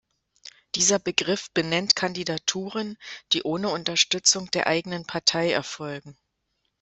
[0.73, 2.97] Dieser Begriff benennt Kandidaturen,
[3.33, 6.17] die ohne Unterstützung der eigenen Partei erfolgen.